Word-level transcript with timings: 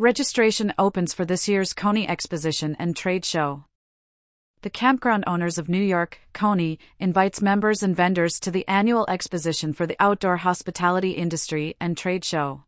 Registration 0.00 0.72
opens 0.78 1.12
for 1.12 1.24
this 1.24 1.48
year's 1.48 1.72
CONY 1.72 2.06
Exposition 2.08 2.76
and 2.78 2.94
Trade 2.94 3.24
Show. 3.24 3.64
The 4.62 4.70
Campground 4.70 5.24
Owners 5.26 5.58
of 5.58 5.68
New 5.68 5.82
York, 5.82 6.20
CONY, 6.32 6.78
invites 7.00 7.42
members 7.42 7.82
and 7.82 7.96
vendors 7.96 8.38
to 8.40 8.52
the 8.52 8.66
annual 8.68 9.06
exposition 9.08 9.72
for 9.72 9.88
the 9.88 9.96
outdoor 9.98 10.36
hospitality 10.36 11.10
industry 11.10 11.74
and 11.80 11.96
trade 11.96 12.24
show. 12.24 12.62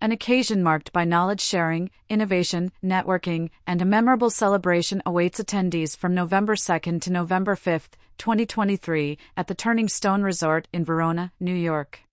An 0.00 0.12
occasion 0.12 0.62
marked 0.62 0.92
by 0.92 1.02
knowledge 1.02 1.40
sharing, 1.40 1.90
innovation, 2.08 2.70
networking, 2.84 3.50
and 3.66 3.82
a 3.82 3.84
memorable 3.84 4.30
celebration 4.30 5.02
awaits 5.04 5.40
attendees 5.40 5.96
from 5.96 6.14
November 6.14 6.54
2nd 6.54 7.02
to 7.02 7.10
November 7.10 7.56
5th, 7.56 7.98
2023, 8.18 9.18
at 9.36 9.48
the 9.48 9.56
Turning 9.56 9.88
Stone 9.88 10.22
Resort 10.22 10.68
in 10.72 10.84
Verona, 10.84 11.32
New 11.40 11.52
York. 11.52 12.07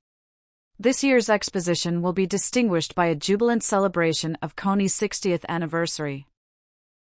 This 0.77 1.05
year's 1.05 1.29
exposition 1.29 2.01
will 2.01 2.11
be 2.11 2.27
distinguished 2.27 2.95
by 2.95 3.05
a 3.05 3.15
jubilant 3.15 3.63
celebration 3.63 4.37
of 4.41 4.57
CONY's 4.57 4.93
60th 4.93 5.45
anniversary. 5.47 6.27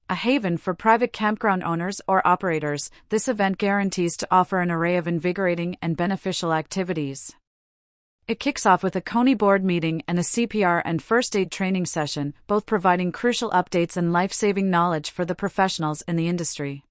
A 0.10 0.16
haven 0.16 0.58
for 0.58 0.74
private 0.74 1.14
campground 1.14 1.64
owners 1.64 2.02
or 2.08 2.28
operators, 2.28 2.90
this 3.10 3.28
event 3.28 3.60
guarantees 3.60 4.18
to 4.18 4.28
offer 4.32 4.62
an 4.62 4.72
array 4.72 4.98
of 4.98 5.08
invigorating 5.08 5.78
and 5.80 5.96
beneficial 5.96 6.54
activities. 6.54 7.36
It 8.28 8.40
kicks 8.40 8.66
off 8.66 8.82
with 8.82 8.96
a 8.96 9.02
CONY 9.02 9.36
board 9.36 9.64
meeting 9.64 10.02
and 10.08 10.18
a 10.18 10.24
CPR 10.24 10.82
and 10.84 11.00
first 11.00 11.36
aid 11.36 11.52
training 11.52 11.86
session, 11.86 12.34
both 12.48 12.66
providing 12.66 13.12
crucial 13.12 13.52
updates 13.52 13.96
and 13.96 14.12
life 14.12 14.34
saving 14.34 14.72
knowledge 14.72 15.12
for 15.12 15.24
the 15.24 15.36
professionals 15.36 16.02
in 16.08 16.16
the 16.16 16.28
industry. 16.28 16.84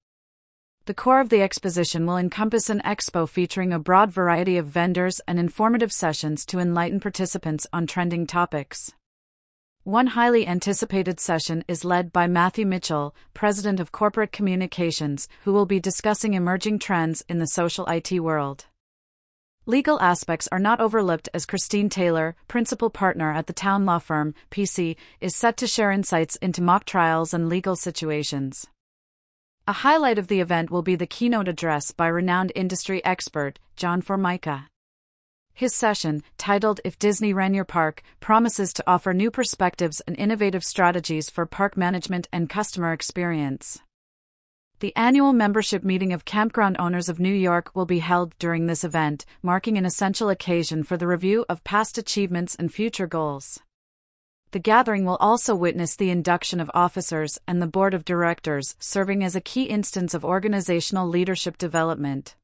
The 0.90 0.94
core 0.94 1.20
of 1.20 1.28
the 1.28 1.40
exposition 1.40 2.04
will 2.04 2.16
encompass 2.16 2.68
an 2.68 2.80
expo 2.84 3.28
featuring 3.28 3.72
a 3.72 3.78
broad 3.78 4.10
variety 4.10 4.56
of 4.56 4.66
vendors 4.66 5.20
and 5.28 5.38
informative 5.38 5.92
sessions 5.92 6.44
to 6.46 6.58
enlighten 6.58 6.98
participants 6.98 7.64
on 7.72 7.86
trending 7.86 8.26
topics. 8.26 8.90
One 9.84 10.08
highly 10.08 10.48
anticipated 10.48 11.20
session 11.20 11.62
is 11.68 11.84
led 11.84 12.12
by 12.12 12.26
Matthew 12.26 12.66
Mitchell, 12.66 13.14
President 13.34 13.78
of 13.78 13.92
Corporate 13.92 14.32
Communications, 14.32 15.28
who 15.44 15.52
will 15.52 15.64
be 15.64 15.78
discussing 15.78 16.34
emerging 16.34 16.80
trends 16.80 17.22
in 17.28 17.38
the 17.38 17.46
social 17.46 17.86
IT 17.86 18.18
world. 18.18 18.66
Legal 19.66 20.00
aspects 20.00 20.48
are 20.50 20.58
not 20.58 20.80
overlooked 20.80 21.28
as 21.32 21.46
Christine 21.46 21.88
Taylor, 21.88 22.34
principal 22.48 22.90
partner 22.90 23.32
at 23.32 23.46
the 23.46 23.52
Town 23.52 23.86
Law 23.86 24.00
Firm, 24.00 24.34
PC, 24.50 24.96
is 25.20 25.36
set 25.36 25.56
to 25.58 25.68
share 25.68 25.92
insights 25.92 26.34
into 26.42 26.60
mock 26.60 26.84
trials 26.84 27.32
and 27.32 27.48
legal 27.48 27.76
situations. 27.76 28.66
A 29.70 29.84
highlight 29.86 30.18
of 30.18 30.26
the 30.26 30.40
event 30.40 30.68
will 30.68 30.82
be 30.82 30.96
the 30.96 31.06
keynote 31.06 31.46
address 31.46 31.92
by 31.92 32.08
renowned 32.08 32.50
industry 32.56 33.04
expert, 33.04 33.60
John 33.76 34.02
Formica. 34.02 34.66
His 35.54 35.76
session, 35.76 36.24
titled 36.36 36.80
If 36.84 36.98
Disney 36.98 37.32
Ran 37.32 37.54
Your 37.54 37.64
Park, 37.64 38.02
promises 38.18 38.72
to 38.72 38.84
offer 38.84 39.14
new 39.14 39.30
perspectives 39.30 40.00
and 40.08 40.18
innovative 40.18 40.64
strategies 40.64 41.30
for 41.30 41.46
park 41.46 41.76
management 41.76 42.26
and 42.32 42.50
customer 42.50 42.92
experience. 42.92 43.78
The 44.80 44.92
annual 44.96 45.32
membership 45.32 45.84
meeting 45.84 46.12
of 46.12 46.24
Campground 46.24 46.74
Owners 46.80 47.08
of 47.08 47.20
New 47.20 47.32
York 47.32 47.70
will 47.72 47.86
be 47.86 48.00
held 48.00 48.36
during 48.40 48.66
this 48.66 48.82
event, 48.82 49.24
marking 49.40 49.78
an 49.78 49.86
essential 49.86 50.30
occasion 50.30 50.82
for 50.82 50.96
the 50.96 51.06
review 51.06 51.46
of 51.48 51.62
past 51.62 51.96
achievements 51.96 52.56
and 52.56 52.74
future 52.74 53.06
goals. 53.06 53.60
The 54.52 54.58
gathering 54.58 55.04
will 55.04 55.16
also 55.16 55.54
witness 55.54 55.96
the 55.96 56.10
induction 56.10 56.60
of 56.60 56.70
officers 56.74 57.38
and 57.46 57.60
the 57.60 57.66
board 57.66 57.94
of 57.94 58.04
directors, 58.04 58.76
serving 58.78 59.22
as 59.22 59.36
a 59.36 59.40
key 59.40 59.64
instance 59.64 60.14
of 60.14 60.24
organizational 60.24 61.08
leadership 61.08 61.56
development. 61.58 62.36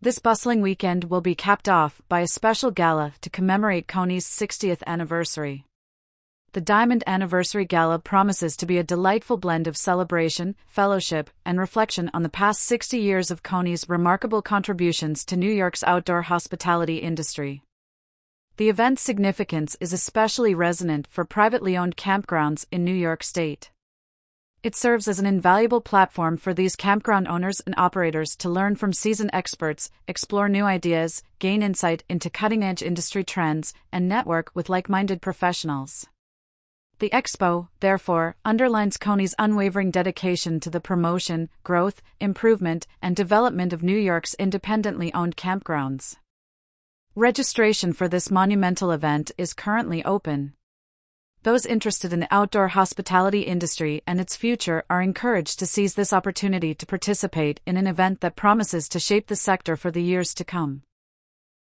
This 0.00 0.18
bustling 0.18 0.62
weekend 0.62 1.04
will 1.04 1.20
be 1.20 1.34
capped 1.34 1.68
off 1.68 2.00
by 2.08 2.20
a 2.20 2.26
special 2.26 2.70
gala 2.70 3.12
to 3.20 3.30
commemorate 3.30 3.86
CONY's 3.86 4.26
60th 4.26 4.82
anniversary 4.86 5.66
the 6.52 6.60
Diamond 6.60 7.04
Anniversary 7.06 7.64
Gala 7.64 8.00
promises 8.00 8.56
to 8.56 8.66
be 8.66 8.76
a 8.76 8.82
delightful 8.82 9.36
blend 9.36 9.68
of 9.68 9.76
celebration, 9.76 10.56
fellowship, 10.66 11.30
and 11.44 11.60
reflection 11.60 12.10
on 12.12 12.24
the 12.24 12.28
past 12.28 12.62
60 12.64 12.98
years 12.98 13.30
of 13.30 13.44
CONY's 13.44 13.88
remarkable 13.88 14.42
contributions 14.42 15.24
to 15.26 15.36
New 15.36 15.50
York's 15.50 15.84
outdoor 15.84 16.22
hospitality 16.22 16.96
industry. 16.96 17.62
The 18.60 18.68
event's 18.68 19.00
significance 19.00 19.74
is 19.80 19.94
especially 19.94 20.54
resonant 20.54 21.06
for 21.06 21.24
privately 21.24 21.78
owned 21.78 21.96
campgrounds 21.96 22.66
in 22.70 22.84
New 22.84 22.92
York 22.92 23.22
State. 23.22 23.70
It 24.62 24.76
serves 24.76 25.08
as 25.08 25.18
an 25.18 25.24
invaluable 25.24 25.80
platform 25.80 26.36
for 26.36 26.52
these 26.52 26.76
campground 26.76 27.26
owners 27.26 27.60
and 27.60 27.74
operators 27.78 28.36
to 28.36 28.50
learn 28.50 28.76
from 28.76 28.92
seasoned 28.92 29.30
experts, 29.32 29.90
explore 30.06 30.46
new 30.46 30.66
ideas, 30.66 31.22
gain 31.38 31.62
insight 31.62 32.04
into 32.06 32.28
cutting 32.28 32.62
edge 32.62 32.82
industry 32.82 33.24
trends, 33.24 33.72
and 33.90 34.06
network 34.06 34.50
with 34.52 34.68
like 34.68 34.90
minded 34.90 35.22
professionals. 35.22 36.06
The 36.98 37.08
Expo, 37.14 37.68
therefore, 37.80 38.36
underlines 38.44 38.98
CONY's 38.98 39.34
unwavering 39.38 39.90
dedication 39.90 40.60
to 40.60 40.68
the 40.68 40.80
promotion, 40.80 41.48
growth, 41.64 42.02
improvement, 42.20 42.86
and 43.00 43.16
development 43.16 43.72
of 43.72 43.82
New 43.82 43.96
York's 43.96 44.34
independently 44.34 45.14
owned 45.14 45.38
campgrounds. 45.38 46.16
Registration 47.20 47.92
for 47.92 48.08
this 48.08 48.30
monumental 48.30 48.90
event 48.90 49.30
is 49.36 49.52
currently 49.52 50.02
open. 50.06 50.54
Those 51.42 51.66
interested 51.66 52.14
in 52.14 52.20
the 52.20 52.34
outdoor 52.34 52.68
hospitality 52.68 53.42
industry 53.42 54.00
and 54.06 54.18
its 54.18 54.36
future 54.36 54.84
are 54.88 55.02
encouraged 55.02 55.58
to 55.58 55.66
seize 55.66 55.96
this 55.96 56.14
opportunity 56.14 56.74
to 56.74 56.86
participate 56.86 57.60
in 57.66 57.76
an 57.76 57.86
event 57.86 58.22
that 58.22 58.36
promises 58.36 58.88
to 58.88 58.98
shape 58.98 59.26
the 59.26 59.36
sector 59.36 59.76
for 59.76 59.90
the 59.90 60.02
years 60.02 60.32
to 60.32 60.44
come. 60.46 60.80